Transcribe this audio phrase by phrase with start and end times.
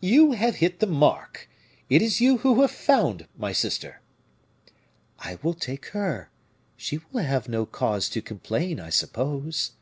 [0.00, 1.46] "you have hit the mark,
[1.90, 4.00] it is you who have found, my sister."
[5.18, 6.30] "I will take her;
[6.74, 9.72] she will have no cause to complain, I suppose."